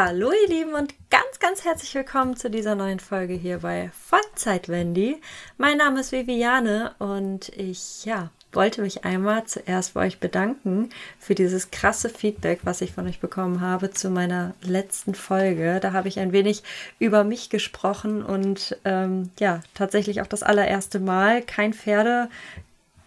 [0.00, 4.68] Hallo ihr Lieben und ganz, ganz herzlich willkommen zu dieser neuen Folge hier bei Vollzeit
[4.68, 5.20] Wendy.
[5.56, 11.34] Mein Name ist Viviane und ich, ja, wollte mich einmal zuerst bei euch bedanken für
[11.34, 15.80] dieses krasse Feedback, was ich von euch bekommen habe zu meiner letzten Folge.
[15.80, 16.62] Da habe ich ein wenig
[17.00, 22.28] über mich gesprochen und ähm, ja, tatsächlich auch das allererste Mal kein Pferde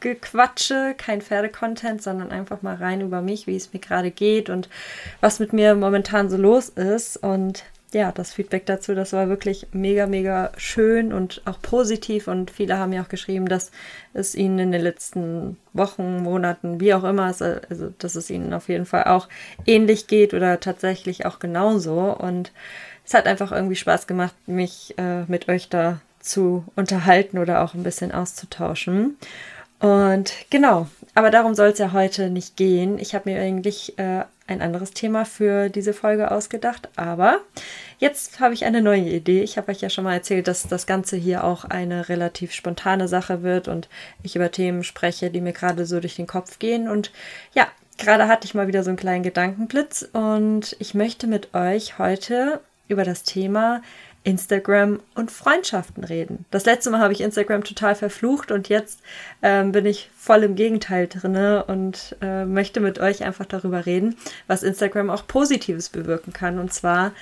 [0.02, 4.68] Gequatsche, kein Pferde-Content, sondern einfach mal rein über mich, wie es mir gerade geht und
[5.22, 7.16] was mit mir momentan so los ist.
[7.16, 12.28] Und ja, das Feedback dazu, das war wirklich mega, mega schön und auch positiv.
[12.28, 13.72] Und viele haben ja auch geschrieben, dass
[14.14, 18.70] es ihnen in den letzten Wochen, Monaten, wie auch immer, also dass es ihnen auf
[18.70, 19.28] jeden Fall auch
[19.66, 22.16] ähnlich geht oder tatsächlich auch genauso.
[22.18, 22.52] Und
[23.06, 27.74] es hat einfach irgendwie Spaß gemacht, mich äh, mit euch da zu unterhalten oder auch
[27.74, 29.18] ein bisschen auszutauschen.
[29.82, 33.00] Und genau, aber darum soll es ja heute nicht gehen.
[33.00, 37.40] Ich habe mir eigentlich äh, ein anderes Thema für diese Folge ausgedacht, aber
[37.98, 39.42] jetzt habe ich eine neue Idee.
[39.42, 43.08] Ich habe euch ja schon mal erzählt, dass das Ganze hier auch eine relativ spontane
[43.08, 43.90] Sache wird und
[44.22, 46.88] ich über Themen spreche, die mir gerade so durch den Kopf gehen.
[46.88, 47.12] Und
[47.56, 51.98] ja, gerade hatte ich mal wieder so einen kleinen Gedankenblitz und ich möchte mit euch
[51.98, 53.82] heute über das Thema
[54.24, 56.46] Instagram und Freundschaften reden.
[56.52, 59.00] Das letzte Mal habe ich Instagram total verflucht und jetzt
[59.42, 64.16] ähm, bin ich voll im Gegenteil drinne und äh, möchte mit euch einfach darüber reden,
[64.48, 67.14] was Instagram auch Positives bewirken kann und zwar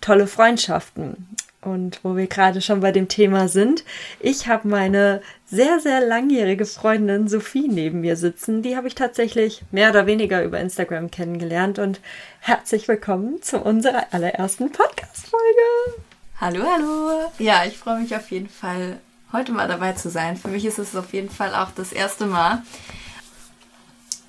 [0.00, 1.28] tolle Freundschaften.
[1.62, 3.82] Und wo wir gerade schon bei dem Thema sind,
[4.20, 8.62] ich habe meine sehr, sehr langjährige Freundin Sophie neben mir sitzen.
[8.62, 12.00] Die habe ich tatsächlich mehr oder weniger über Instagram kennengelernt und
[12.38, 16.06] herzlich willkommen zu unserer allerersten Podcast-Folge.
[16.38, 17.32] Hallo, hallo.
[17.38, 19.00] Ja, ich freue mich auf jeden Fall,
[19.32, 20.36] heute mal dabei zu sein.
[20.36, 22.62] Für mich ist es auf jeden Fall auch das erste Mal.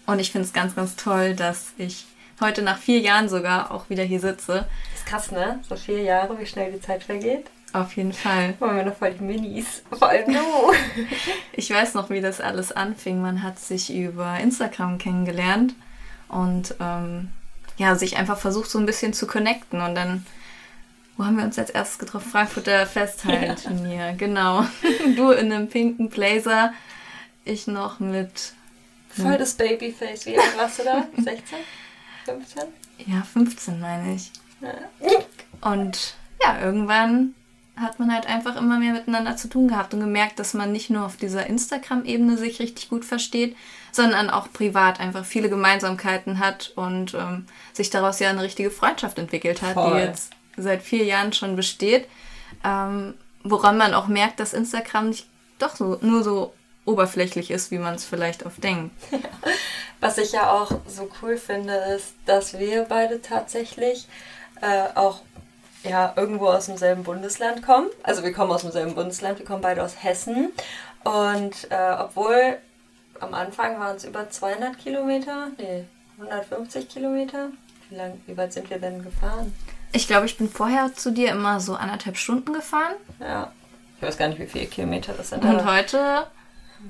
[0.06, 2.06] Und ich finde es ganz, ganz toll, dass ich
[2.40, 4.70] heute nach vier Jahren sogar auch wieder hier sitze.
[4.96, 5.60] Ist krass, ne?
[5.68, 7.48] So vier Jahre, wie schnell die Zeit vergeht.
[7.74, 8.54] Auf jeden Fall.
[8.60, 9.84] Wollen wir noch voll die Minis.
[9.92, 10.74] Vor allem du.
[11.52, 13.22] ich weiß noch, wie das alles anfing.
[13.22, 15.76] Man hat sich über Instagram kennengelernt
[16.30, 17.32] und ähm,
[17.76, 19.82] ja, sich einfach versucht, so ein bisschen zu connecten.
[19.82, 20.26] Und dann
[21.18, 22.30] wo haben wir uns jetzt erst getroffen?
[22.30, 24.12] Frankfurter Festhaltenturnier, ja.
[24.14, 24.66] genau.
[25.16, 26.74] Du in einem pinken Blazer,
[27.44, 28.54] ich noch mit.
[29.10, 30.28] Voll das Babyface.
[30.28, 31.08] Wie alt warst du da?
[31.18, 31.58] 16?
[32.26, 32.64] 15?
[33.06, 34.32] Ja, 15 meine ich.
[34.62, 35.70] Ja.
[35.70, 37.34] Und ja, irgendwann
[37.76, 40.90] hat man halt einfach immer mehr miteinander zu tun gehabt und gemerkt, dass man nicht
[40.90, 43.56] nur auf dieser Instagram-Ebene sich richtig gut versteht,
[43.92, 49.20] sondern auch privat einfach viele Gemeinsamkeiten hat und ähm, sich daraus ja eine richtige Freundschaft
[49.20, 49.94] entwickelt hat, Voll.
[49.94, 52.08] die jetzt seit vier Jahren schon besteht,
[52.64, 53.14] ähm,
[53.44, 55.28] woran man auch merkt, dass Instagram nicht
[55.60, 56.54] doch so nur so
[56.86, 58.96] oberflächlich ist, wie man es vielleicht oft denkt.
[60.00, 64.08] Was ich ja auch so cool finde, ist, dass wir beide tatsächlich
[64.62, 65.22] äh, auch
[65.84, 67.90] ja, irgendwo aus demselben Bundesland kommen.
[68.04, 70.52] Also wir kommen aus demselben Bundesland, wir kommen beide aus Hessen.
[71.04, 72.58] Und äh, obwohl
[73.20, 75.86] am Anfang waren es über 200 Kilometer, nee,
[76.18, 77.50] 150 Kilometer.
[77.90, 79.54] Wie, lang, wie weit sind wir denn gefahren?
[79.94, 82.96] Ich glaube, ich bin vorher zu dir immer so anderthalb Stunden gefahren.
[83.20, 83.52] Ja.
[83.98, 85.44] Ich weiß gar nicht, wie viele Kilometer das sind.
[85.44, 86.28] Und heute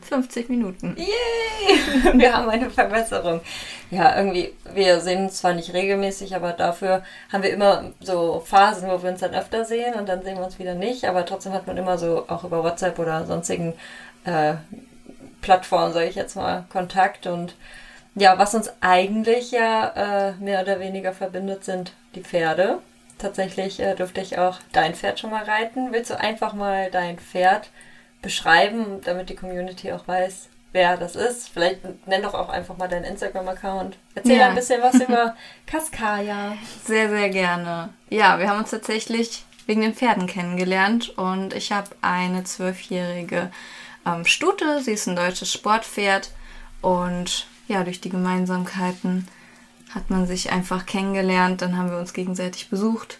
[0.02, 0.96] 50 Minuten.
[0.98, 2.14] Yay!
[2.20, 3.42] Wir haben eine Verbesserung.
[3.90, 8.90] Ja, irgendwie, wir sehen uns zwar nicht regelmäßig, aber dafür haben wir immer so Phasen,
[8.90, 11.06] wo wir uns dann öfter sehen und dann sehen wir uns wieder nicht.
[11.06, 13.74] Aber trotzdem hat man immer so auch über WhatsApp oder sonstigen
[14.26, 14.56] äh,
[15.42, 17.28] Plattformen, sage ich jetzt mal, Kontakt.
[17.28, 17.56] Und
[18.16, 22.80] ja, was uns eigentlich ja äh, mehr oder weniger verbindet, sind die Pferde.
[23.18, 25.92] Tatsächlich äh, durfte ich auch dein Pferd schon mal reiten.
[25.92, 27.70] Willst du einfach mal dein Pferd
[28.22, 31.50] beschreiben, damit die Community auch weiß, wer das ist?
[31.50, 33.98] Vielleicht nenn doch auch einfach mal deinen Instagram-Account.
[34.16, 34.50] Erzähl ja.
[34.50, 35.36] ein bisschen was über
[35.66, 36.58] Kaskaya.
[36.86, 37.90] Sehr, sehr gerne.
[38.10, 43.52] Ja, wir haben uns tatsächlich wegen den Pferden kennengelernt und ich habe eine zwölfjährige
[44.06, 44.82] ähm, Stute.
[44.82, 46.32] Sie ist ein deutsches Sportpferd
[46.82, 49.28] und ja, durch die Gemeinsamkeiten
[49.94, 51.62] hat man sich einfach kennengelernt.
[51.62, 53.20] Dann haben wir uns gegenseitig besucht.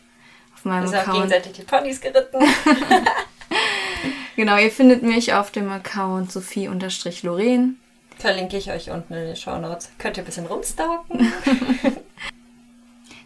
[0.56, 1.16] Auf meinem wir Account.
[1.18, 2.40] gegenseitig die Ponys geritten.
[4.36, 7.76] genau, ihr findet mich auf dem Account Sophie-Lorraine.
[8.18, 9.92] Verlinke ich euch unten in den Show Notes.
[10.00, 11.32] Könnt ihr ein bisschen rumstalken.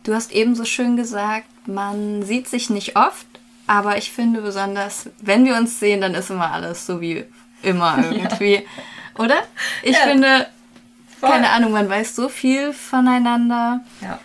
[0.03, 3.25] du hast eben so schön gesagt, man sieht sich nicht oft,
[3.67, 7.23] aber ich finde besonders, wenn wir uns sehen, dann ist immer alles so wie
[7.63, 8.55] immer irgendwie.
[8.55, 8.61] Ja.
[9.23, 9.43] Oder?
[9.83, 10.03] Ich ja.
[10.03, 10.47] finde,
[11.21, 11.29] Voll.
[11.29, 13.81] Keine Ahnung, man weiß so viel voneinander.
[14.01, 14.19] Ja.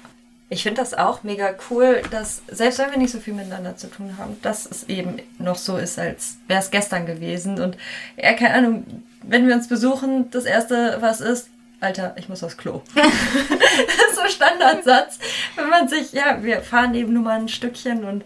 [0.49, 3.91] Ich finde das auch mega cool, dass selbst wenn wir nicht so viel miteinander zu
[3.91, 7.61] tun haben, dass es eben noch so ist, als wäre es gestern gewesen.
[7.61, 7.77] Und
[8.17, 11.51] ja, keine Ahnung, wenn wir uns besuchen, das erste, was ist,
[11.81, 12.81] Alter, ich muss aufs Klo.
[12.95, 15.19] das ist so Standardsatz,
[15.55, 18.23] wenn man sich, ja, wir fahren eben nur mal ein Stückchen und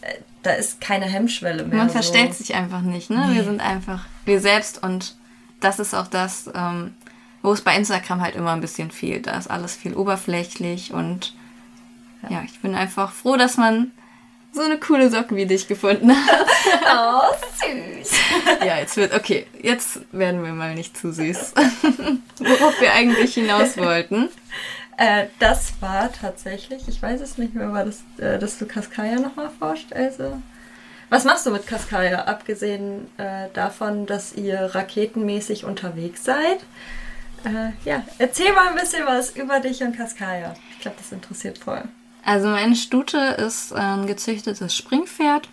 [0.00, 1.78] äh, da ist keine Hemmschwelle mehr.
[1.78, 1.92] Man so.
[1.92, 3.28] verstellt sich einfach nicht, ne?
[3.28, 3.36] Nee.
[3.36, 5.14] Wir sind einfach wir selbst und
[5.60, 6.94] das ist auch das, ähm,
[7.42, 9.26] wo es bei Instagram halt immer ein bisschen fehlt.
[9.26, 11.34] Da ist alles viel oberflächlich und
[12.22, 13.92] ja, ja ich bin einfach froh, dass man
[14.52, 16.46] so eine coole Socke wie dich gefunden hat.
[16.90, 17.20] Oh,
[18.00, 18.10] süß.
[18.64, 21.54] Ja, jetzt wird, okay, jetzt werden wir mal nicht zu süß.
[22.38, 24.28] Worauf wir eigentlich hinaus wollten.
[24.96, 29.20] Äh, das war tatsächlich, ich weiß es nicht mehr, war das, äh, dass du Kaskaya
[29.20, 30.42] nochmal forscht, also.
[31.10, 36.58] Was machst du mit Kaskaya, abgesehen äh, davon, dass ihr raketenmäßig unterwegs seid?
[37.44, 40.54] Äh, ja, erzähl mal ein bisschen was über dich und Kaskaya.
[40.72, 41.82] Ich glaube, das interessiert voll.
[42.24, 45.48] Also meine Stute ist ein gezüchtetes Springpferd.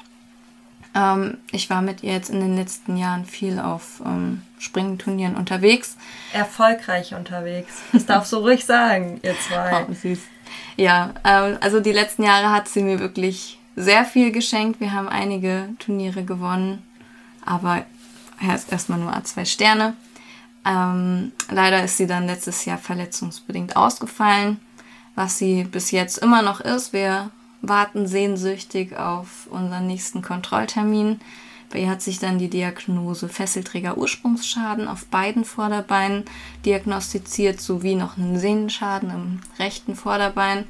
[0.95, 5.97] Ähm, ich war mit ihr jetzt in den letzten Jahren viel auf ähm, Springturnieren unterwegs.
[6.33, 7.73] Erfolgreich unterwegs.
[7.91, 9.85] Das darfst du ruhig sagen, ihr zwei.
[9.87, 10.19] Oh, süß.
[10.77, 14.79] Ja, ähm, also die letzten Jahre hat sie mir wirklich sehr viel geschenkt.
[14.79, 16.83] Wir haben einige Turniere gewonnen,
[17.45, 17.85] aber
[18.41, 19.95] er ist erstmal nur A2 Sterne.
[20.65, 24.59] Ähm, leider ist sie dann letztes Jahr verletzungsbedingt ausgefallen
[25.15, 26.93] was sie bis jetzt immer noch ist.
[26.93, 27.31] Wir
[27.61, 31.19] warten sehnsüchtig auf unseren nächsten Kontrolltermin.
[31.71, 36.25] Bei ihr hat sich dann die Diagnose Fesselträger Ursprungsschaden auf beiden Vorderbeinen
[36.65, 40.65] diagnostiziert, sowie noch einen Sehnenschaden im rechten Vorderbein.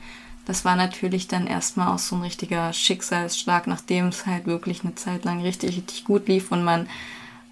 [0.46, 4.96] Das war natürlich dann erstmal auch so ein richtiger Schicksalsschlag, nachdem es halt wirklich eine
[4.96, 6.88] Zeit lang richtig, richtig gut lief und man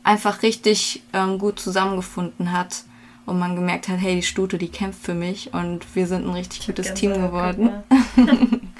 [0.03, 2.83] einfach richtig ähm, gut zusammengefunden hat
[3.25, 6.33] und man gemerkt hat, hey, die Stute, die kämpft für mich und wir sind ein
[6.33, 7.71] richtig gutes Team geworden.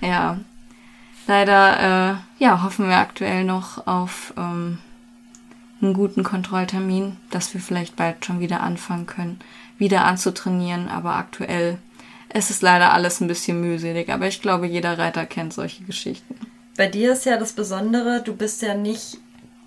[0.00, 0.38] ja.
[1.28, 1.80] Leider
[2.10, 4.78] äh, ja, hoffen wir aktuell noch auf ähm,
[5.80, 9.40] einen guten Kontrolltermin, dass wir vielleicht bald schon wieder anfangen können,
[9.78, 10.88] wieder anzutrainieren.
[10.88, 11.78] Aber aktuell
[12.32, 14.08] ist es leider alles ein bisschen mühselig.
[14.12, 16.34] Aber ich glaube, jeder Reiter kennt solche Geschichten.
[16.76, 19.18] Bei dir ist ja das Besondere, du bist ja nicht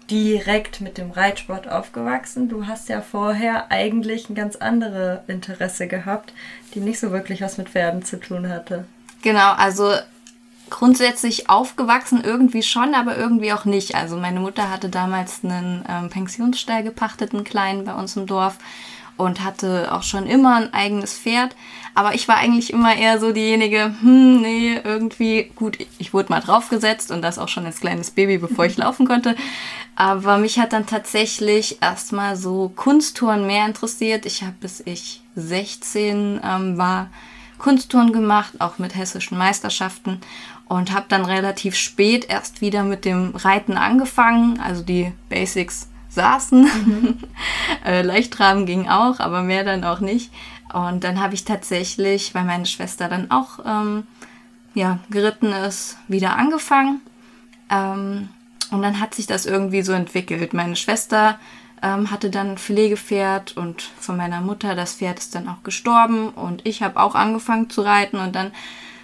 [0.10, 2.50] direkt mit dem Reitsport aufgewachsen.
[2.50, 6.34] Du hast ja vorher eigentlich ein ganz andere Interesse gehabt,
[6.74, 8.86] die nicht so wirklich was mit Pferden zu tun hatte.
[9.22, 9.94] Genau, also
[10.70, 13.96] grundsätzlich aufgewachsen irgendwie schon, aber irgendwie auch nicht.
[13.96, 18.58] Also meine Mutter hatte damals einen ähm, Pensionsstall gepachtet, einen kleinen bei uns im Dorf
[19.20, 21.56] und hatte auch schon immer ein eigenes Pferd.
[21.94, 26.40] Aber ich war eigentlich immer eher so diejenige, hm, nee, irgendwie, gut, ich wurde mal
[26.40, 29.36] draufgesetzt und das auch schon als kleines Baby, bevor ich laufen konnte.
[29.96, 34.26] Aber mich hat dann tatsächlich erstmal so Kunsttouren mehr interessiert.
[34.26, 37.10] Ich habe bis ich 16 ähm, war
[37.58, 40.22] Kunsttouren gemacht, auch mit hessischen Meisterschaften
[40.70, 46.62] und habe dann relativ spät erst wieder mit dem Reiten angefangen, also die Basics saßen.
[46.64, 47.18] Mhm.
[47.86, 50.32] äh, Leichtrahmen ging auch, aber mehr dann auch nicht.
[50.74, 54.04] Und dann habe ich tatsächlich, weil meine Schwester dann auch ähm,
[54.74, 57.02] ja, geritten ist, wieder angefangen.
[57.70, 58.30] Ähm,
[58.72, 60.54] und dann hat sich das irgendwie so entwickelt.
[60.54, 61.40] Meine Schwester
[61.82, 66.30] ähm, hatte dann ein Pflegepferd und von meiner Mutter, das Pferd ist dann auch gestorben
[66.30, 68.52] und ich habe auch angefangen zu reiten und dann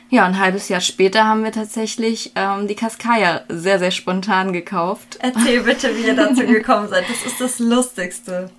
[0.10, 5.18] ja, ein halbes Jahr später haben wir tatsächlich ähm, die Kaskaya sehr, sehr spontan gekauft.
[5.20, 7.06] Erzähl bitte, wie ihr dazu gekommen seid.
[7.10, 8.50] Das ist das Lustigste.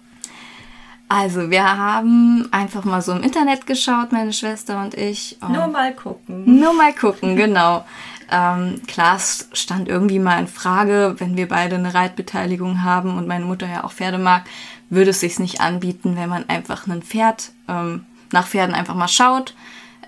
[1.09, 5.39] Also, wir haben einfach mal so im Internet geschaut, meine Schwester und ich.
[5.41, 6.59] Und nur mal gucken.
[6.59, 7.85] Nur mal gucken, genau.
[8.33, 13.29] ähm, klar, es stand irgendwie mal in Frage, wenn wir beide eine Reitbeteiligung haben und
[13.29, 14.43] meine Mutter ja auch Pferde mag,
[14.91, 19.07] würde es sich nicht anbieten, wenn man einfach ein Pferd ähm, nach Pferden einfach mal
[19.07, 19.55] schaut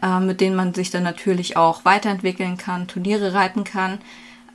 [0.02, 3.98] äh, mit denen man sich dann natürlich auch weiterentwickeln kann, Turniere reiten kann.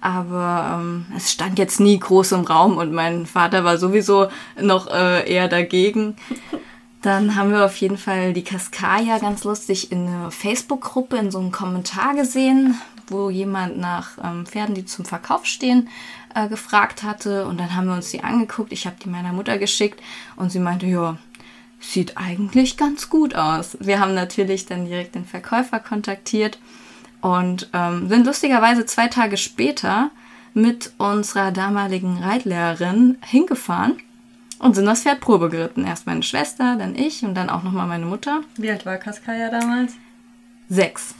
[0.01, 4.27] Aber ähm, es stand jetzt nie groß im Raum und mein Vater war sowieso
[4.61, 6.17] noch äh, eher dagegen.
[7.01, 11.39] Dann haben wir auf jeden Fall die Kaskaya ganz lustig in einer Facebook-Gruppe in so
[11.39, 15.89] einem Kommentar gesehen, wo jemand nach ähm, Pferden, die zum Verkauf stehen,
[16.33, 17.45] äh, gefragt hatte.
[17.45, 18.71] Und dann haben wir uns die angeguckt.
[18.71, 20.01] Ich habe die meiner Mutter geschickt
[20.35, 21.17] und sie meinte, ja,
[21.83, 23.77] sieht eigentlich ganz gut aus.
[23.79, 26.57] Wir haben natürlich dann direkt den Verkäufer kontaktiert
[27.21, 30.11] und ähm, sind lustigerweise zwei Tage später
[30.53, 33.97] mit unserer damaligen Reitlehrerin hingefahren
[34.59, 35.85] und sind das Pferd Probe geritten.
[35.85, 38.41] Erst meine Schwester, dann ich und dann auch nochmal meine Mutter.
[38.55, 39.93] Wie alt war Kaskaya damals?
[40.69, 41.15] Sechs.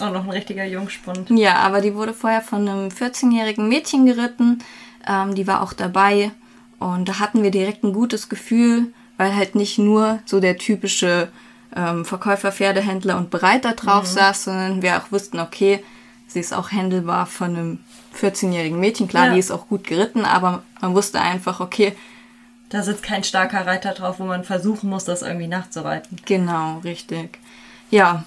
[0.00, 1.30] Auch noch ein richtiger Jungspund.
[1.30, 4.62] Ja, aber die wurde vorher von einem 14-jährigen Mädchen geritten.
[5.06, 6.30] Ähm, die war auch dabei.
[6.78, 11.28] Und da hatten wir direkt ein gutes Gefühl, weil halt nicht nur so der typische
[11.74, 14.14] ähm, Verkäufer, Pferdehändler und Bereiter drauf mhm.
[14.14, 15.82] saß, sondern wir auch wussten, okay,
[16.26, 17.78] sie ist auch händelbar von einem
[18.20, 19.08] 14-jährigen Mädchen.
[19.08, 19.32] Klar, ja.
[19.34, 21.94] die ist auch gut geritten, aber man wusste einfach, okay,
[22.68, 26.18] Da sitzt kein starker Reiter drauf, wo man versuchen muss, das irgendwie nachzureiten.
[26.24, 27.38] Genau, richtig.
[27.90, 28.24] Ja.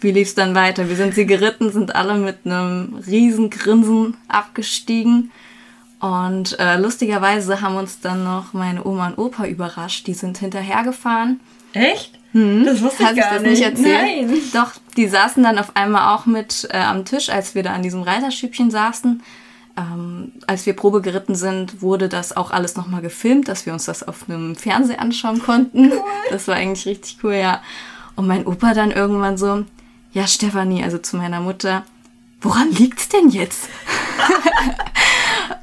[0.00, 0.88] Wie lief es dann weiter?
[0.88, 5.30] Wir sind sie geritten, sind alle mit einem riesen Grinsen abgestiegen.
[6.00, 10.06] Und äh, lustigerweise haben uns dann noch meine Oma und Opa überrascht.
[10.06, 11.40] Die sind hinterhergefahren.
[11.74, 12.18] Echt?
[12.32, 12.64] Hm.
[12.64, 14.28] Das wusste ich gar ich das nicht erzählt.
[14.28, 14.38] Nein.
[14.54, 17.82] Doch, die saßen dann auf einmal auch mit äh, am Tisch, als wir da an
[17.82, 19.22] diesem Reiterschübchen saßen.
[19.76, 23.84] Ähm, als wir Probe geritten sind, wurde das auch alles nochmal gefilmt, dass wir uns
[23.84, 25.92] das auf einem Fernseher anschauen konnten.
[25.92, 26.02] Cool.
[26.30, 27.60] Das war eigentlich richtig cool, ja.
[28.16, 29.64] Und mein Opa dann irgendwann so,
[30.12, 31.84] ja, Stefanie, also zu meiner Mutter,
[32.40, 33.68] woran liegt's denn jetzt?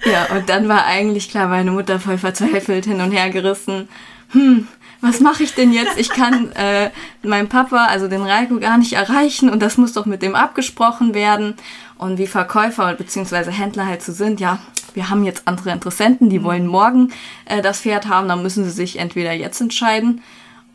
[0.06, 3.88] ja, und dann war eigentlich klar, meine Mutter voll verzweifelt hin und her gerissen.
[4.32, 4.68] Hm,
[5.01, 5.98] was mache ich denn jetzt?
[5.98, 6.89] Ich kann äh,
[7.24, 11.13] meinen Papa, also den Reiko, gar nicht erreichen und das muss doch mit dem abgesprochen
[11.13, 11.56] werden.
[11.98, 13.51] Und wie Verkäufer bzw.
[13.51, 14.60] Händler halt so sind, ja,
[14.94, 16.44] wir haben jetzt andere Interessenten, die mhm.
[16.44, 17.12] wollen morgen
[17.46, 20.22] äh, das Pferd haben, dann müssen sie sich entweder jetzt entscheiden.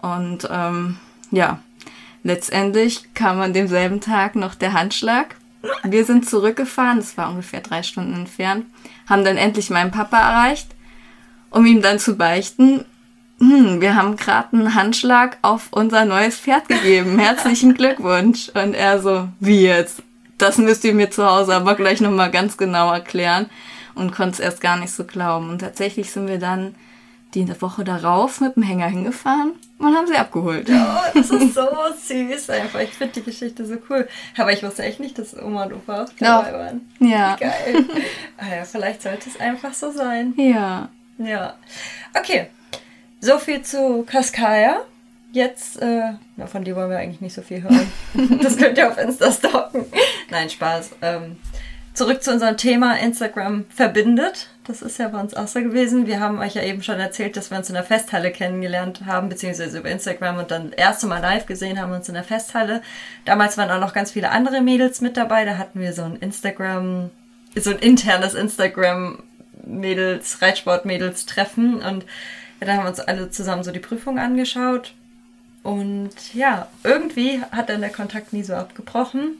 [0.01, 0.99] Und ähm,
[1.31, 1.61] ja,
[2.23, 5.37] letztendlich kam an demselben Tag noch der Handschlag.
[5.85, 8.67] Wir sind zurückgefahren, das war ungefähr drei Stunden entfernt,
[9.09, 10.69] haben dann endlich meinen Papa erreicht,
[11.51, 12.85] um ihm dann zu beichten,
[13.43, 17.19] hm, wir haben gerade einen Handschlag auf unser neues Pferd gegeben.
[17.19, 18.51] Herzlichen Glückwunsch.
[18.55, 20.01] Und er so, wie jetzt?
[20.39, 23.47] Das müsst ihr mir zu Hause aber gleich nochmal ganz genau erklären.
[23.97, 25.51] Und konnte es erst gar nicht so glauben.
[25.51, 26.77] Und tatsächlich sind wir dann
[27.35, 30.69] die Woche darauf mit dem Hänger hingefahren und haben sie abgeholt.
[30.69, 31.67] Ja, das ist so
[32.07, 32.81] süß einfach.
[32.81, 34.09] Ich finde die Geschichte so cool.
[34.37, 36.93] Aber ich wusste echt nicht, dass Oma und Opa auch dabei waren.
[37.01, 37.37] Ja.
[37.37, 37.85] Geil.
[38.39, 40.35] ah ja, vielleicht sollte es einfach so sein.
[40.37, 40.89] Ja.
[41.19, 41.55] Ja.
[42.15, 42.47] Okay,
[43.21, 44.83] so viel zu Kaskaya.
[45.33, 47.91] Jetzt, äh, na, von dir wollen wir eigentlich nicht so viel hören.
[48.43, 49.87] das könnt ihr auf Insta stalken.
[50.31, 50.91] Nein, Spaß.
[51.03, 51.39] Ähm,
[51.95, 54.49] zurück zu unserem Thema Instagram verbindet.
[54.65, 56.07] Das ist ja bei uns auch so gewesen.
[56.07, 59.29] Wir haben euch ja eben schon erzählt, dass wir uns in der Festhalle kennengelernt haben,
[59.29, 62.81] beziehungsweise über Instagram und dann das erste Mal live gesehen haben uns in der Festhalle.
[63.25, 65.45] Damals waren auch noch ganz viele andere Mädels mit dabei.
[65.45, 67.11] Da hatten wir so ein Instagram,
[67.57, 69.25] so ein internes Instagram
[69.65, 72.05] Mädels, Reitsport-Mädels Treffen und
[72.61, 74.95] ja, da haben wir uns alle zusammen so die Prüfung angeschaut.
[75.65, 79.39] Und ja, irgendwie hat dann der Kontakt nie so abgebrochen.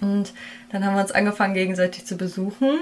[0.00, 0.32] Und
[0.70, 2.78] dann haben wir uns angefangen, gegenseitig zu besuchen.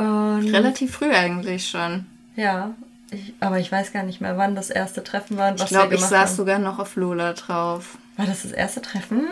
[0.00, 2.06] Und Relativ früh eigentlich schon.
[2.36, 2.74] Ja,
[3.10, 5.50] ich, aber ich weiß gar nicht mehr, wann das erste Treffen war.
[5.50, 6.36] Und was ich glaube, ich saß haben.
[6.36, 7.98] sogar noch auf Lola drauf.
[8.16, 9.26] War das das erste Treffen?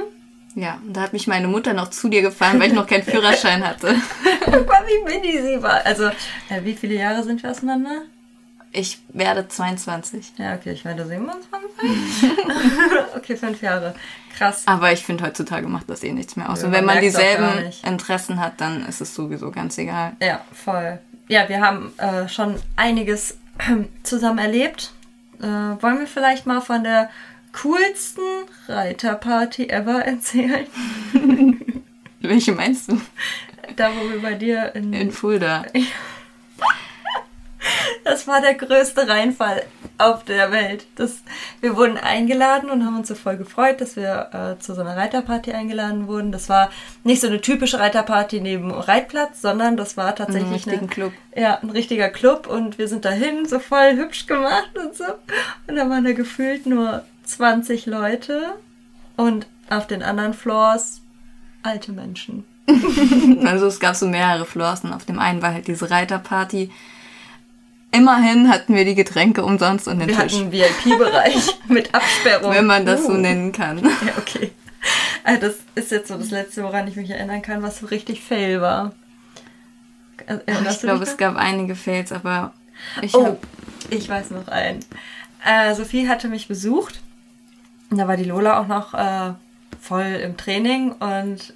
[0.54, 3.02] Ja, und da hat mich meine Mutter noch zu dir gefahren, weil ich noch keinen
[3.04, 3.94] Führerschein hatte.
[4.44, 5.84] Guck mal, wie mini sie war.
[5.86, 6.04] Also,
[6.50, 8.02] ja, wie viele Jahre sind wir auseinander?
[8.72, 10.32] Ich werde 22.
[10.36, 11.50] Ja, okay, ich werde 27.
[13.16, 13.94] okay, fünf Jahre.
[14.36, 14.62] Krass.
[14.66, 16.60] Aber ich finde, heutzutage macht das eh nichts mehr aus.
[16.60, 20.12] Ja, Und wenn man dieselben Interessen hat, dann ist es sowieso ganz egal.
[20.22, 20.98] Ja, voll.
[21.28, 24.92] Ja, wir haben äh, schon einiges äh, zusammen erlebt.
[25.40, 27.10] Äh, wollen wir vielleicht mal von der
[27.62, 28.22] coolsten
[28.68, 30.66] Reiterparty ever erzählen?
[32.20, 33.00] Welche meinst du?
[33.76, 35.64] Da, wo wir bei dir in, in Fulda.
[38.04, 39.62] Das war der größte Reinfall
[39.98, 40.86] auf der Welt.
[40.94, 41.22] Das,
[41.60, 44.96] wir wurden eingeladen und haben uns so voll gefreut, dass wir äh, zu so einer
[44.96, 46.32] Reiterparty eingeladen wurden.
[46.32, 46.70] Das war
[47.04, 51.12] nicht so eine typische Reiterparty neben Reitplatz, sondern das war tatsächlich ein, eine, Club.
[51.36, 55.04] Ja, ein richtiger Club und wir sind dahin, so voll hübsch gemacht und so.
[55.66, 58.54] Und da waren da gefühlt nur 20 Leute
[59.16, 61.02] und auf den anderen Floors
[61.62, 62.44] alte Menschen.
[63.44, 66.70] also es gab so mehrere Floors und auf dem einen war halt diese Reiterparty
[67.90, 70.34] Immerhin hatten wir die Getränke umsonst und den wir Tisch.
[70.50, 72.52] Wir hatten einen VIP-Bereich mit Absperrung.
[72.52, 73.08] Wenn man das uh.
[73.08, 73.78] so nennen kann.
[73.84, 74.50] Ja, okay.
[75.24, 78.22] Also das ist jetzt so das Letzte, woran ich mich erinnern kann, was so richtig
[78.22, 78.92] fail war.
[80.26, 82.52] Ach, ich glaube, es gab einige Fails, aber
[83.02, 83.38] ich Oh, hab...
[83.90, 84.80] ich weiß noch einen.
[85.44, 87.00] Äh, Sophie hatte mich besucht.
[87.90, 89.32] Da war die Lola auch noch äh,
[89.80, 91.54] voll im Training und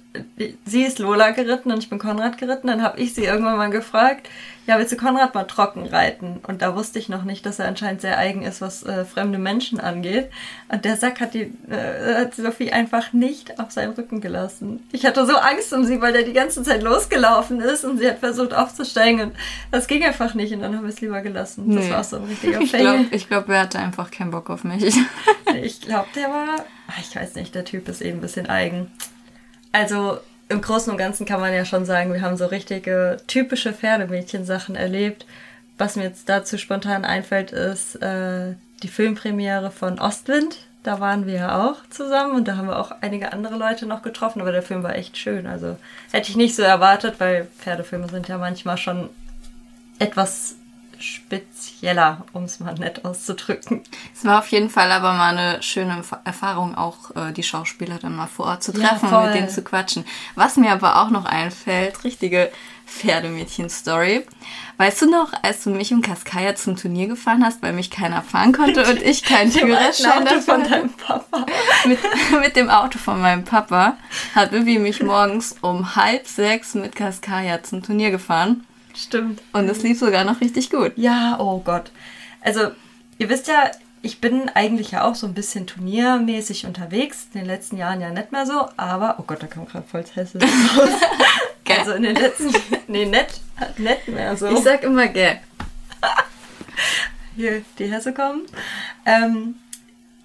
[0.65, 2.67] sie ist Lola geritten und ich bin Konrad geritten.
[2.67, 4.29] Dann habe ich sie irgendwann mal gefragt,
[4.65, 6.39] ja, willst du Konrad mal trocken reiten?
[6.47, 9.37] Und da wusste ich noch nicht, dass er anscheinend sehr eigen ist, was äh, fremde
[9.37, 10.29] Menschen angeht.
[10.69, 14.81] Und der Sack hat die äh, hat Sophie einfach nicht auf seinen Rücken gelassen.
[14.91, 18.09] Ich hatte so Angst um sie, weil der die ganze Zeit losgelaufen ist und sie
[18.09, 19.35] hat versucht aufzusteigen und
[19.71, 21.65] das ging einfach nicht und dann haben wir es lieber gelassen.
[21.67, 21.75] Nee.
[21.75, 23.05] Das war so ein richtiger Fail.
[23.11, 24.95] Ich glaube, glaub, er hatte einfach keinen Bock auf mich.
[25.61, 28.91] ich glaube, der war, ach, ich weiß nicht, der Typ ist eben ein bisschen eigen.
[29.71, 30.19] Also
[30.49, 34.75] im Großen und Ganzen kann man ja schon sagen, wir haben so richtige typische Pferdemädchen-Sachen
[34.75, 35.25] erlebt.
[35.77, 40.67] Was mir jetzt dazu spontan einfällt, ist äh, die Filmpremiere von Ostwind.
[40.83, 44.01] Da waren wir ja auch zusammen und da haben wir auch einige andere Leute noch
[44.01, 45.47] getroffen, aber der Film war echt schön.
[45.47, 45.77] Also
[46.11, 49.09] hätte ich nicht so erwartet, weil Pferdefilme sind ja manchmal schon
[49.97, 50.55] etwas
[51.03, 53.83] spezieller, um es mal nett auszudrücken.
[54.15, 58.15] Es war auf jeden Fall aber mal eine schöne Erfahrung, auch äh, die Schauspieler dann
[58.15, 60.05] mal vor Ort zu treffen Ja, und mit denen zu quatschen.
[60.35, 62.51] Was mir aber auch noch einfällt, richtige
[62.85, 64.25] Pferdemädchen-Story.
[64.77, 68.21] Weißt du noch, als du mich und Kaskaya zum Turnier gefahren hast, weil mich keiner
[68.21, 70.69] fahren konnte und ich keinen Führerschein dafür von hatte?
[70.71, 71.45] deinem Papa.
[71.85, 71.99] mit,
[72.41, 73.97] mit dem Auto von meinem Papa
[74.35, 78.65] hat Vivi mich morgens um halb sechs mit Kaskaya zum Turnier gefahren.
[78.95, 79.41] Stimmt.
[79.53, 80.93] Und es lief sogar noch richtig gut.
[80.95, 81.91] Ja, oh Gott.
[82.41, 82.71] Also,
[83.17, 83.71] ihr wisst ja,
[84.01, 87.27] ich bin eigentlich ja auch so ein bisschen turniermäßig unterwegs.
[87.33, 90.03] In den letzten Jahren ja nicht mehr so, aber, oh Gott, da kam gerade voll
[90.13, 90.43] hässlich
[90.77, 90.89] raus.
[91.77, 92.53] Also in den letzten,
[92.87, 93.41] nee, nicht,
[93.77, 94.47] nicht mehr so.
[94.47, 95.39] Ich sag immer gell.
[97.35, 98.43] hier die Hesse kommen.
[99.05, 99.55] Ähm,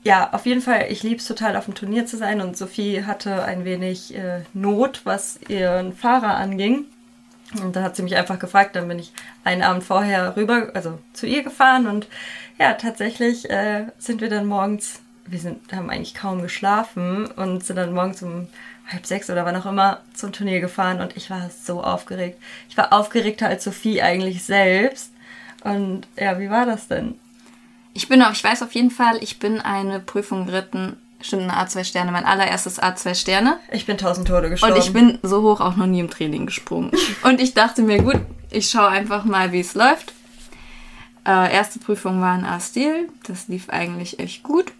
[0.03, 3.05] ja, auf jeden Fall, ich liebe es total, auf dem Turnier zu sein und Sophie
[3.05, 6.87] hatte ein wenig äh, Not, was ihren Fahrer anging.
[7.55, 9.13] Und da hat sie mich einfach gefragt, dann bin ich
[9.43, 12.07] einen Abend vorher rüber, also zu ihr gefahren und
[12.59, 17.77] ja, tatsächlich äh, sind wir dann morgens, wir sind, haben eigentlich kaum geschlafen und sind
[17.77, 18.49] dann morgens um
[18.91, 22.39] halb sechs oder wann auch immer zum Turnier gefahren und ich war so aufgeregt.
[22.69, 25.13] Ich war aufgeregter als Sophie eigentlich selbst.
[25.63, 27.15] Und ja, wie war das denn?
[27.95, 31.85] Ich bin ich weiß auf jeden Fall, ich bin eine Prüfung geritten, stimmt, eine A2
[31.85, 33.59] Sterne, mein allererstes A2 Sterne.
[33.71, 34.75] Ich bin tausend Tode gestorben.
[34.75, 36.93] Und ich bin so hoch auch noch nie im Training gesprungen.
[37.23, 38.21] Und ich dachte mir, gut,
[38.51, 40.13] ich schaue einfach mal, wie es läuft.
[41.27, 43.09] Äh, erste Prüfung war ein A-Stil.
[43.27, 44.73] Das lief eigentlich echt gut.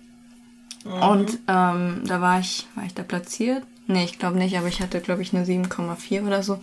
[0.85, 3.65] Und ähm, da war ich, war ich da platziert?
[3.87, 6.61] Nee, ich glaube nicht, aber ich hatte, glaube ich, eine 7,4 oder so.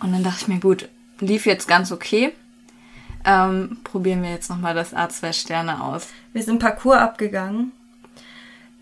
[0.00, 0.88] Und dann dachte ich mir, gut,
[1.20, 2.32] lief jetzt ganz okay.
[3.24, 6.08] Ähm, probieren wir jetzt nochmal das A2 Sterne aus.
[6.32, 7.72] Wir sind Parcours abgegangen.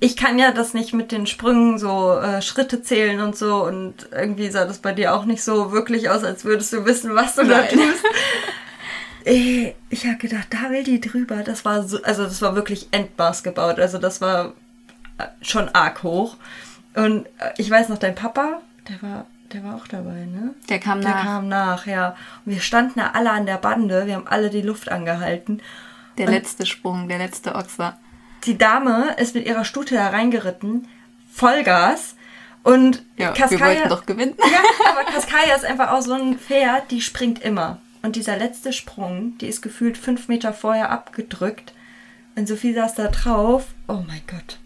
[0.03, 4.09] Ich kann ja das nicht mit den Sprüngen so äh, Schritte zählen und so und
[4.13, 7.35] irgendwie sah das bei dir auch nicht so wirklich aus, als würdest du wissen, was
[7.35, 7.69] du da Nein.
[7.69, 8.05] tust.
[9.25, 11.43] Ey, ich habe gedacht, da will die drüber.
[11.45, 13.79] Das war so, also das war wirklich Endmaß gebaut.
[13.79, 14.55] Also das war
[15.19, 16.37] äh, schon arg hoch.
[16.95, 20.55] Und äh, ich weiß noch, dein Papa, der war, der war auch dabei, ne?
[20.71, 21.25] Der kam Der nach.
[21.25, 22.17] kam nach, ja.
[22.47, 25.61] Und wir standen da alle an der Bande, wir haben alle die Luft angehalten.
[26.19, 27.99] Der letzte Sprung, der letzte Ochser.
[28.45, 30.89] Die Dame ist mit ihrer Stute da reingeritten,
[31.33, 32.17] Vollgas.
[32.63, 34.35] Und Ja, wir Kaskaya, wollten doch gewinnen.
[34.39, 37.79] ja, aber Kaskaya ist einfach auch so ein Pferd, die springt immer.
[38.03, 41.73] Und dieser letzte Sprung, die ist gefühlt fünf Meter vorher abgedrückt.
[42.37, 43.67] Und Sophie saß da drauf.
[43.89, 44.59] Oh mein Gott.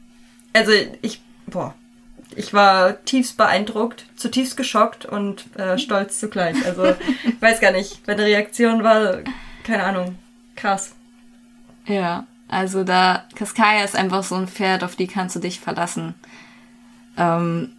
[0.52, 1.74] Also ich, boah,
[2.36, 6.56] ich war tiefst beeindruckt, zutiefst geschockt und äh, stolz zugleich.
[6.64, 6.84] Also
[7.24, 9.18] ich weiß gar nicht, meine Reaktion war,
[9.64, 10.16] keine Ahnung,
[10.56, 10.94] krass.
[11.86, 16.14] Ja, also da, Kaskaya ist einfach so ein Pferd, auf die kannst du dich verlassen.
[17.16, 17.72] Ähm,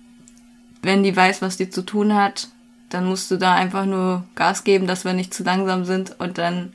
[0.82, 2.50] wenn die weiß, was die zu tun hat,
[2.90, 6.38] dann musst du da einfach nur Gas geben, dass wir nicht zu langsam sind und
[6.38, 6.74] dann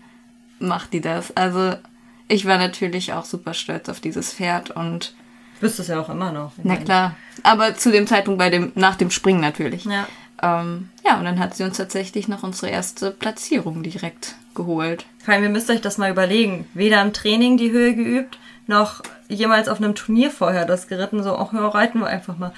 [0.59, 1.37] macht die das.
[1.37, 1.75] Also
[2.27, 5.15] ich war natürlich auch super stolz auf dieses Pferd und
[5.61, 6.53] wüsste es ja auch immer noch.
[6.57, 9.85] Na meine, klar, aber zu dem Zeitpunkt bei dem, nach dem Springen natürlich.
[9.85, 10.07] Ja.
[10.43, 15.07] Ähm, ja, und dann hat sie uns tatsächlich noch unsere erste Platzierung direkt geholt.
[15.25, 16.67] Vor allem, ihr müsst euch das mal überlegen.
[16.75, 21.23] Weder im Training die Höhe geübt, noch jemals auf einem Turnier vorher das geritten.
[21.23, 22.53] So, auch ja, reiten wir einfach mal.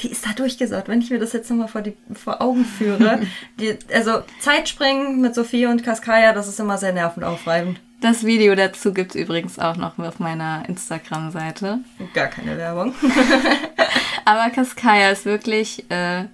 [0.00, 0.88] Die ist da durchgesaut.
[0.88, 3.20] Wenn ich mir das jetzt nochmal vor, die- vor Augen führe.
[3.60, 7.78] Die, also Zeitspringen mit Sophie und Kaskaya, das ist immer sehr nervenaufreibend.
[8.00, 11.78] Das Video dazu gibt's übrigens auch noch auf meiner Instagram-Seite.
[12.12, 12.94] Gar keine Werbung.
[14.24, 16.24] Aber Kaskaya ist wirklich, äh,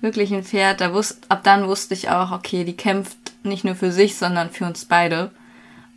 [0.00, 0.80] wirklich ein Pferd.
[0.80, 4.50] Da wusst, ab dann wusste ich auch, okay, die kämpft nicht nur für sich, sondern
[4.50, 5.30] für uns beide.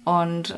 [0.04, 0.54] Und äh,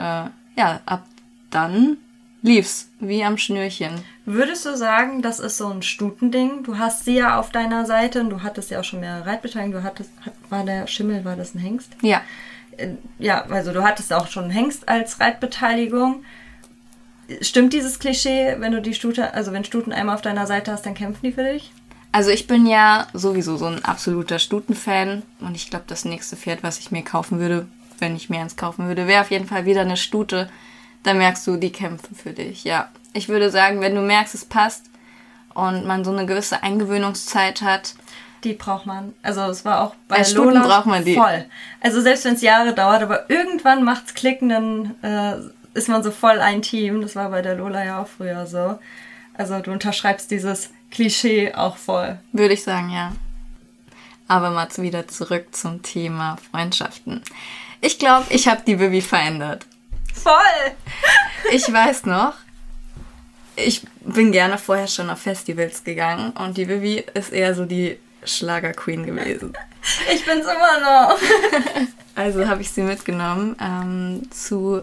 [0.58, 1.06] ja, ab
[1.50, 1.97] dann
[2.41, 4.04] lief's wie am Schnürchen.
[4.26, 6.63] Würdest du sagen, das ist so ein Stutending?
[6.63, 9.82] Du hast sie ja auf deiner Seite und du hattest ja auch schon mehr Reitbeteiligung.
[9.82, 11.91] Du hattest, hat, war der Schimmel, war das ein Hengst?
[12.02, 12.21] Ja,
[12.78, 16.23] Äh, ja, also du hattest auch schon einen Hengst als Reitbeteiligung.
[17.41, 20.86] Stimmt dieses Klischee, wenn du die Stute, also wenn Stuten einmal auf deiner Seite hast,
[20.86, 21.71] dann kämpfen die für dich?
[22.12, 26.63] Also ich bin ja sowieso so ein absoluter Stutenfan und ich glaube, das nächste Pferd,
[26.63, 27.67] was ich mir kaufen würde,
[28.00, 30.50] wenn ich mir eins kaufen würde, wäre auf jeden Fall wieder eine Stute.
[31.04, 32.63] Da merkst du, die kämpfen für dich.
[32.63, 34.86] Ja, ich würde sagen, wenn du merkst, es passt
[35.54, 37.96] und man so eine gewisse Eingewöhnungszeit hat,
[38.43, 39.13] Die braucht man.
[39.24, 41.15] Also es war auch bei Stuten Lola braucht man die.
[41.15, 41.46] voll.
[41.82, 46.12] Also selbst wenn es Jahre dauert, aber irgendwann macht's klicken, dann äh, ist man so
[46.12, 47.02] voll ein Team.
[47.02, 48.78] Das war bei der Lola ja auch früher so.
[49.38, 52.17] Also du unterschreibst dieses Klischee auch voll.
[52.32, 53.13] würde ich sagen, ja.
[54.28, 57.21] Aber mal wieder zurück zum Thema Freundschaften.
[57.80, 59.65] Ich glaube, ich habe die Vivi verändert.
[60.13, 60.34] Voll!
[61.52, 62.34] Ich weiß noch,
[63.56, 67.97] ich bin gerne vorher schon auf Festivals gegangen und die Vivi ist eher so die
[68.23, 69.54] Schlager-Queen gewesen.
[70.13, 71.17] Ich bin's immer noch.
[72.15, 74.82] Also habe ich sie mitgenommen ähm, zu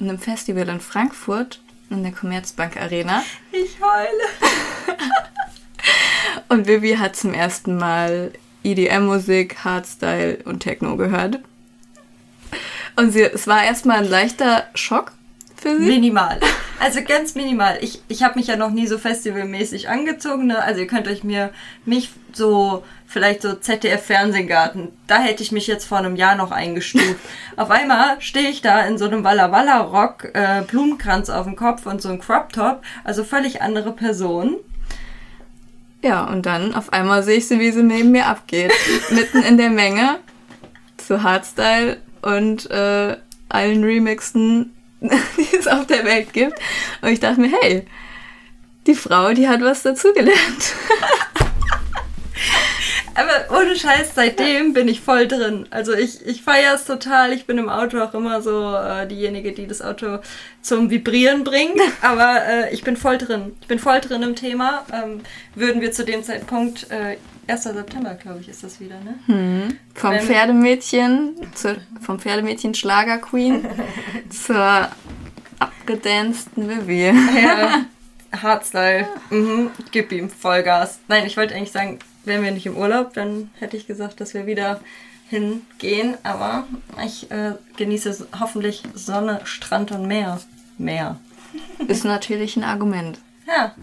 [0.00, 1.60] einem Festival in Frankfurt
[1.94, 3.22] in der Commerzbank Arena.
[3.52, 4.96] Ich heule.
[6.48, 11.40] und Vivi hat zum ersten Mal EDM-Musik, Hardstyle und Techno gehört.
[12.96, 15.12] Und sie, es war erstmal ein leichter Schock
[15.56, 15.84] für sie.
[15.84, 16.40] Minimal.
[16.80, 17.78] Also ganz minimal.
[17.80, 20.46] Ich, ich habe mich ja noch nie so festivalmäßig angezogen.
[20.46, 20.62] Ne?
[20.62, 21.50] Also ihr könnt euch mir
[21.84, 24.88] mich so vielleicht so ZDF Fernsehgarten.
[25.06, 27.16] Da hätte ich mich jetzt vor einem Jahr noch eingestuft.
[27.56, 31.56] auf einmal stehe ich da in so einem Walla Walla Rock, äh, Blumenkranz auf dem
[31.56, 32.82] Kopf und so ein Crop Top.
[33.04, 34.56] Also völlig andere Person.
[36.02, 38.72] Ja, und dann auf einmal sehe ich sie, wie sie neben mir abgeht.
[39.10, 40.18] Mitten in der Menge
[40.96, 43.16] zu Hardstyle und äh,
[43.48, 46.58] allen Remixen, die es auf der Welt gibt.
[47.00, 47.86] Und ich dachte mir, hey,
[48.86, 50.74] die Frau, die hat was dazugelernt.
[53.14, 55.66] Aber ohne Scheiß, seitdem bin ich voll drin.
[55.70, 57.32] Also ich, ich feiere es total.
[57.32, 60.18] Ich bin im Auto auch immer so äh, diejenige, die das Auto
[60.62, 61.80] zum Vibrieren bringt.
[62.02, 63.54] Aber äh, ich bin voll drin.
[63.60, 64.84] Ich bin voll drin im Thema.
[64.92, 65.20] Ähm,
[65.54, 67.62] würden wir zu dem Zeitpunkt, äh, 1.
[67.62, 69.14] September, glaube ich, ist das wieder, ne?
[69.26, 69.78] Hm.
[69.94, 73.66] Vom Wenn, Pferdemädchen, zu, vom Pferdemädchen Schlager Queen
[74.30, 74.88] zur
[75.58, 77.12] abgedanceden Vivi.
[77.40, 77.84] Ja.
[78.42, 79.06] Hardstyle.
[79.30, 79.70] Mhm.
[79.92, 80.98] Gib ihm Vollgas.
[81.06, 84.34] Nein, ich wollte eigentlich sagen, wären wir nicht im Urlaub, dann hätte ich gesagt, dass
[84.34, 84.80] wir wieder
[85.28, 86.16] hingehen.
[86.22, 86.64] Aber
[87.04, 90.40] ich äh, genieße hoffentlich Sonne, Strand und Meer.
[90.78, 91.18] Meer.
[91.88, 93.18] Ist natürlich ein Argument.
[93.46, 93.74] Ja.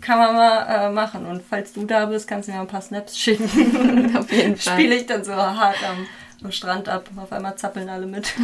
[0.00, 1.24] Kann man mal äh, machen.
[1.26, 3.44] Und falls du da bist, kannst du mir ein paar Snaps schicken.
[4.16, 4.74] Auf jeden Fall.
[4.74, 6.06] Spiele ich dann so hart am,
[6.42, 7.08] am Strand ab.
[7.16, 8.34] Auf einmal zappeln alle mit.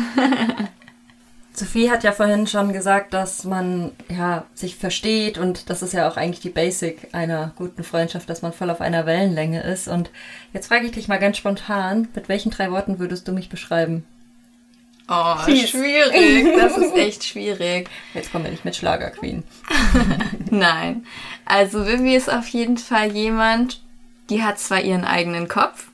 [1.60, 6.08] Sophie hat ja vorhin schon gesagt, dass man ja sich versteht und das ist ja
[6.08, 9.86] auch eigentlich die Basic einer guten Freundschaft, dass man voll auf einer Wellenlänge ist.
[9.86, 10.10] Und
[10.54, 14.04] jetzt frage ich dich mal ganz spontan, mit welchen drei Worten würdest du mich beschreiben?
[15.06, 15.68] Oh, Fies.
[15.68, 16.46] schwierig.
[16.58, 17.90] Das ist echt schwierig.
[18.14, 19.42] Jetzt kommen wir nicht mit Schlagerqueen.
[20.50, 21.04] Nein.
[21.44, 23.82] Also Vivi ist auf jeden Fall jemand,
[24.30, 25.89] die hat zwar ihren eigenen Kopf,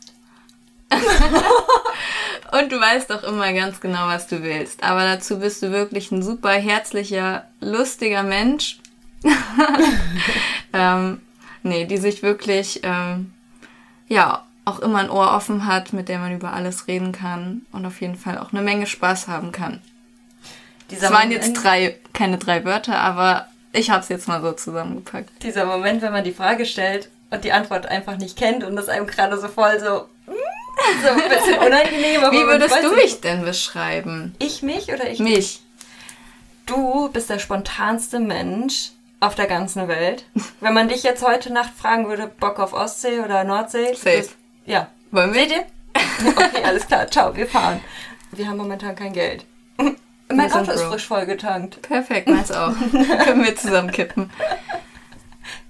[2.52, 4.82] und du weißt doch immer ganz genau, was du willst.
[4.82, 8.78] Aber dazu bist du wirklich ein super herzlicher, lustiger Mensch.
[10.72, 11.20] ähm,
[11.62, 13.32] nee, die sich wirklich, ähm,
[14.08, 17.86] ja, auch immer ein Ohr offen hat, mit der man über alles reden kann und
[17.86, 19.80] auf jeden Fall auch eine Menge Spaß haben kann.
[20.90, 24.40] Dieser das waren Moment, jetzt drei, keine drei Wörter, aber ich habe es jetzt mal
[24.40, 25.30] so zusammengepackt.
[25.42, 28.88] Dieser Moment, wenn man die Frage stellt und die Antwort einfach nicht kennt und das
[28.88, 30.08] einem gerade so voll so
[31.02, 32.24] so ein bisschen unangenehm.
[32.24, 34.34] Aber Wie würdest du mich denn beschreiben?
[34.38, 35.62] Ich mich oder ich mich?
[36.66, 40.24] Du bist der spontanste Mensch auf der ganzen Welt.
[40.60, 43.94] Wenn man dich jetzt heute Nacht fragen würde, Bock auf Ostsee oder Nordsee?
[43.94, 44.18] Safe.
[44.18, 44.30] Das,
[44.66, 44.88] ja.
[45.10, 45.48] Wollen wir?
[45.48, 45.64] Ihr?
[46.26, 47.06] Okay, alles klar.
[47.10, 47.80] Ciao, wir fahren.
[48.32, 49.44] Wir haben momentan kein Geld.
[50.28, 51.82] Mein Auto ist frisch vollgetankt.
[51.82, 52.72] Perfekt, meins auch.
[53.24, 54.30] Können wir zusammen kippen.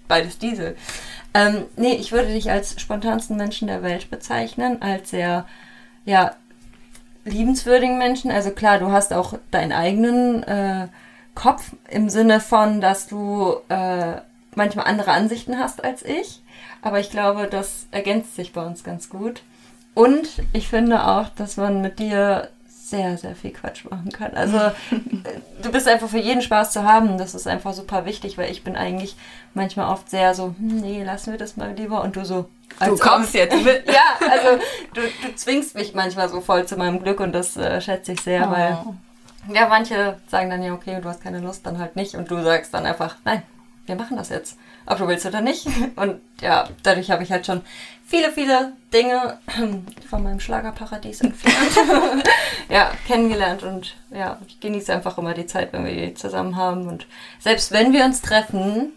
[0.08, 0.76] Beides Diesel.
[1.36, 5.44] Ähm, nee, ich würde dich als spontansten Menschen der Welt bezeichnen, als sehr,
[6.06, 6.34] ja,
[7.26, 8.30] liebenswürdigen Menschen.
[8.30, 10.88] Also klar, du hast auch deinen eigenen äh,
[11.34, 14.14] Kopf im Sinne von, dass du äh,
[14.54, 16.40] manchmal andere Ansichten hast als ich.
[16.80, 19.42] Aber ich glaube, das ergänzt sich bei uns ganz gut.
[19.92, 22.48] Und ich finde auch, dass man mit dir
[22.88, 24.32] sehr, sehr viel Quatsch machen kann.
[24.34, 24.58] Also
[25.62, 27.18] du bist einfach für jeden Spaß zu haben.
[27.18, 29.16] Das ist einfach super wichtig, weil ich bin eigentlich
[29.54, 32.02] manchmal oft sehr so, hm, nee, lassen wir das mal lieber.
[32.02, 33.86] Und du so, du kommst jetzt mit.
[33.86, 34.62] ja, also
[34.94, 38.20] du, du zwingst mich manchmal so voll zu meinem Glück und das äh, schätze ich
[38.20, 38.52] sehr, oh.
[38.52, 38.78] weil
[39.52, 42.14] ja, manche sagen dann ja, okay, du hast keine Lust, dann halt nicht.
[42.14, 43.42] Und du sagst dann einfach, nein,
[43.86, 44.58] wir machen das jetzt.
[44.86, 45.66] Ob du willst oder nicht.
[45.96, 47.62] Und ja, dadurch habe ich halt schon
[48.06, 49.38] viele, viele Dinge
[50.08, 52.24] von meinem Schlagerparadies entfernt.
[52.68, 56.86] ja, kennengelernt und ja, ich genieße einfach immer die Zeit, wenn wir die zusammen haben.
[56.86, 57.06] Und
[57.40, 58.92] selbst wenn wir uns treffen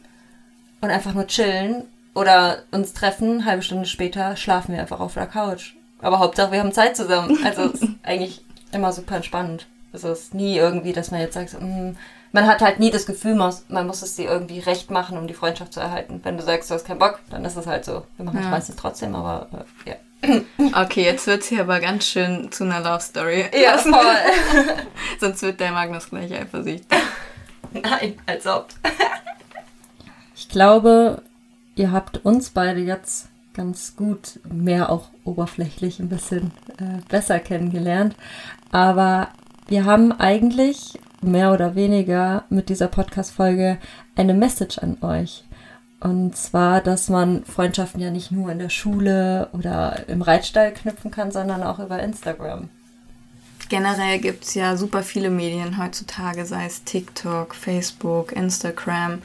[0.82, 5.28] und einfach nur chillen oder uns treffen, halbe Stunde später schlafen wir einfach auf der
[5.28, 5.74] Couch.
[6.02, 7.40] Aber Hauptsache, wir haben Zeit zusammen.
[7.44, 9.68] Also ist eigentlich immer super entspannend.
[9.92, 11.98] Es ist nie irgendwie, dass man jetzt sagt, so, mm,
[12.32, 15.34] man hat halt nie das Gefühl, man muss es dir irgendwie recht machen, um die
[15.34, 16.20] Freundschaft zu erhalten.
[16.24, 18.04] Wenn du sagst, du hast keinen Bock, dann ist es halt so.
[18.18, 18.52] Wir machen es ja.
[18.52, 19.48] meistens trotzdem, aber
[19.86, 19.96] äh, ja.
[20.74, 23.46] Okay, jetzt wird es hier aber ganz schön zu einer Love Story.
[23.60, 23.94] Ja, voll.
[25.20, 26.86] Sonst wird der Magnus gleich eifersüchtig.
[27.72, 28.68] Nein, als ob.
[30.36, 31.22] ich glaube,
[31.76, 38.16] ihr habt uns beide jetzt ganz gut, mehr auch oberflächlich ein bisschen äh, besser kennengelernt.
[38.72, 39.30] Aber
[39.68, 43.78] wir haben eigentlich mehr oder weniger mit dieser Podcast-Folge
[44.16, 45.44] eine Message an euch.
[46.00, 51.12] Und zwar, dass man Freundschaften ja nicht nur in der Schule oder im Reitstall knüpfen
[51.12, 52.70] kann, sondern auch über Instagram.
[53.68, 59.22] Generell gibt es ja super viele Medien heutzutage, sei es TikTok, Facebook, Instagram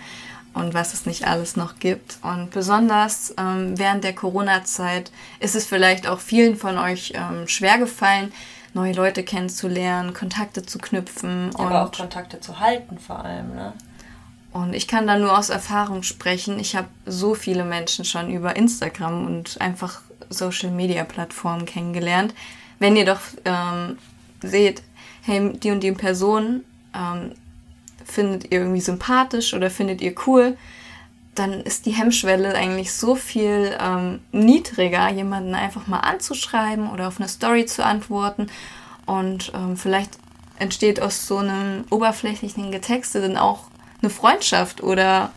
[0.53, 2.19] und was es nicht alles noch gibt.
[2.23, 7.79] Und besonders ähm, während der Corona-Zeit ist es vielleicht auch vielen von euch ähm, schwer
[7.79, 8.33] gefallen,
[8.75, 11.51] neue Leute kennenzulernen, Kontakte zu knüpfen.
[11.55, 13.73] Aber und auch Kontakte zu halten vor allem, ne?
[14.53, 16.61] Und ich kann da nur aus Erfahrung sprechen.
[16.61, 22.35] Ich habe so viele Menschen schon über Instagram und einfach Social-Media-Plattformen kennengelernt.
[22.79, 23.99] Wenn ihr doch ähm,
[24.43, 24.83] seht,
[25.23, 27.33] hey, die und die Person ähm,
[28.05, 30.57] findet ihr irgendwie sympathisch oder findet ihr cool,
[31.35, 37.19] dann ist die Hemmschwelle eigentlich so viel ähm, niedriger, jemanden einfach mal anzuschreiben oder auf
[37.19, 38.49] eine Story zu antworten.
[39.07, 40.19] Und ähm, vielleicht
[40.59, 43.65] entsteht aus so einem oberflächlichen Getexte dann auch
[44.01, 45.33] eine Freundschaft oder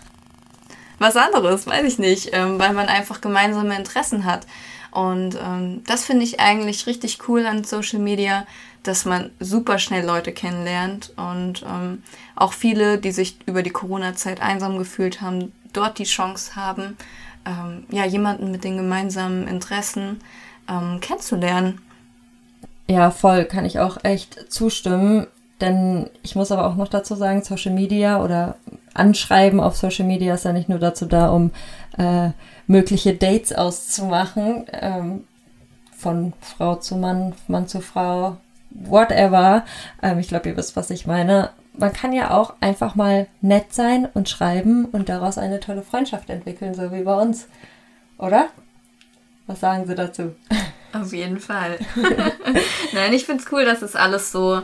[1.00, 4.48] was anderes, weiß ich nicht, ähm, weil man einfach gemeinsame Interessen hat.
[4.92, 8.48] Und ähm, das finde ich eigentlich richtig cool an Social Media,
[8.84, 12.02] dass man super schnell Leute kennenlernt und ähm,
[12.36, 16.98] auch viele, die sich über die Corona-Zeit einsam gefühlt haben, dort die Chance haben,
[17.46, 20.20] ähm, ja, jemanden mit den gemeinsamen Interessen
[20.70, 21.80] ähm, kennenzulernen.
[22.90, 25.28] Ja, voll, kann ich auch echt zustimmen.
[25.60, 28.56] Denn ich muss aber auch noch dazu sagen, Social Media oder
[28.94, 31.52] Anschreiben auf Social Media ist ja nicht nur dazu da, um
[31.98, 32.30] äh,
[32.68, 35.24] mögliche Dates auszumachen, ähm,
[35.96, 38.38] von Frau zu Mann, Mann zu Frau,
[38.70, 39.66] whatever.
[40.04, 41.50] Ähm, ich glaube, ihr wisst, was ich meine.
[41.78, 46.30] Man kann ja auch einfach mal nett sein und schreiben und daraus eine tolle Freundschaft
[46.30, 47.48] entwickeln, so wie bei uns.
[48.18, 48.50] Oder?
[49.46, 50.36] Was sagen Sie dazu?
[50.94, 51.78] Auf jeden Fall.
[52.94, 54.64] Nein, ich finde es cool, dass es alles so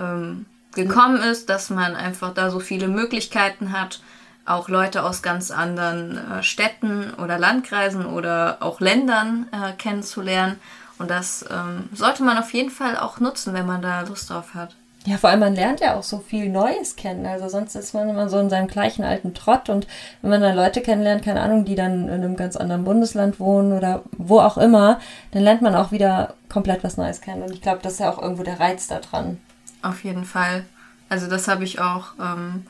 [0.00, 4.00] ähm, gekommen ist, dass man einfach da so viele Möglichkeiten hat,
[4.44, 10.58] auch Leute aus ganz anderen äh, Städten oder Landkreisen oder auch Ländern äh, kennenzulernen
[10.98, 14.54] und das ähm, sollte man auf jeden Fall auch nutzen, wenn man da Lust drauf
[14.54, 14.74] hat.
[15.08, 17.24] Ja, vor allem man lernt ja auch so viel Neues kennen.
[17.24, 19.86] Also sonst ist man immer so in seinem gleichen alten Trott und
[20.20, 23.72] wenn man dann Leute kennenlernt, keine Ahnung, die dann in einem ganz anderen Bundesland wohnen
[23.72, 27.42] oder wo auch immer, dann lernt man auch wieder komplett was Neues kennen.
[27.42, 29.40] Und ich glaube, das ist ja auch irgendwo der Reiz daran.
[29.80, 30.66] Auf jeden Fall.
[31.08, 32.66] Also das habe ich auch ähm,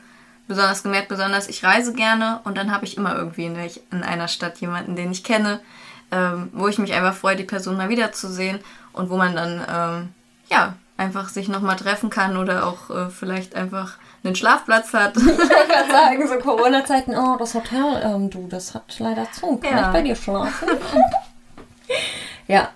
[0.47, 3.57] besonders gemerkt, besonders ich reise gerne und dann habe ich immer irgendwie in,
[3.91, 5.59] in einer Stadt jemanden, den ich kenne,
[6.09, 8.59] ähm, wo ich mich einfach freue, die Person mal wiederzusehen
[8.93, 10.09] und wo man dann, ähm,
[10.49, 15.15] ja, einfach sich nochmal treffen kann oder auch äh, vielleicht einfach einen Schlafplatz hat.
[15.15, 19.57] Ich kann sagen, so Corona-Zeiten, oh, das Hotel, ähm, du, das hat leider zu.
[19.57, 19.87] Kann ja.
[19.87, 20.67] ich bei dir schlafen?
[22.47, 22.69] ja,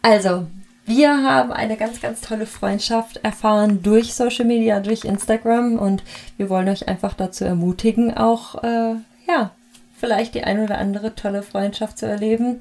[0.00, 0.46] also,
[0.86, 6.02] wir haben eine ganz, ganz tolle Freundschaft erfahren durch Social Media, durch Instagram und
[6.38, 8.94] wir wollen euch einfach dazu ermutigen, auch, äh,
[9.28, 9.50] ja,
[9.98, 12.60] vielleicht die ein oder andere tolle Freundschaft zu erleben,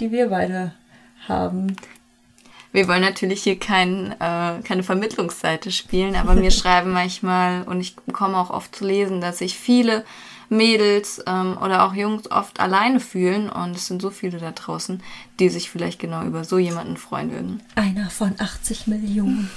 [0.00, 0.72] die wir beide
[1.26, 1.76] haben.
[2.72, 7.96] Wir wollen natürlich hier kein, äh, keine Vermittlungsseite spielen, aber mir schreiben manchmal und ich
[7.96, 10.04] bekomme auch oft zu lesen, dass sich viele
[10.50, 15.02] Mädels ähm, oder auch Jungs oft alleine fühlen und es sind so viele da draußen,
[15.38, 17.62] die sich vielleicht genau über so jemanden freuen würden.
[17.74, 19.50] Einer von 80 Millionen.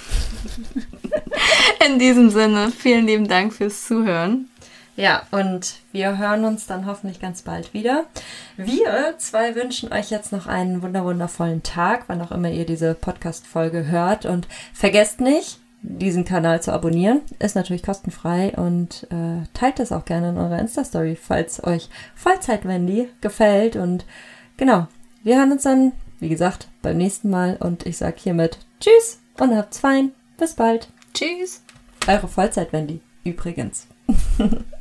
[1.88, 4.50] In diesem Sinne, vielen lieben Dank fürs Zuhören.
[4.98, 8.06] Ja, und wir hören uns dann hoffentlich ganz bald wieder.
[8.58, 13.88] Wir zwei wünschen euch jetzt noch einen wunderwundervollen Tag, wann auch immer ihr diese Podcast-Folge
[13.88, 14.26] hört.
[14.26, 17.22] Und vergesst nicht, diesen Kanal zu abonnieren.
[17.40, 23.10] Ist natürlich kostenfrei und äh, teilt es auch gerne in eurer Insta-Story, falls euch Vollzeit-Wendy
[23.22, 23.78] gefällt.
[23.78, 24.06] Und
[24.58, 24.88] genau,
[25.24, 27.58] wir hören uns dann, wie gesagt, beim nächsten Mal.
[27.60, 30.12] Und ich sage hiermit Tschüss und habt's fein.
[30.38, 30.90] Bis bald.
[31.14, 31.64] Tschüss.
[32.08, 33.88] Eure Vollzeit-Wendy, übrigens.